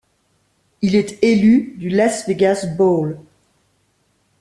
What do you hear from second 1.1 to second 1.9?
élu' du